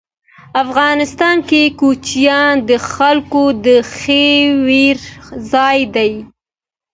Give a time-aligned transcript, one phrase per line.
[0.63, 4.29] افغانستان کې کوچیان د خلکو د خوښې
[4.65, 4.97] وړ
[5.51, 6.11] ځای دی.